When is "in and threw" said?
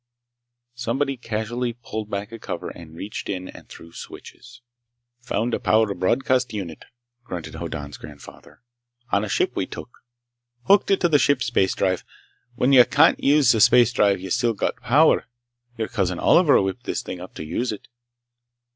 3.29-3.91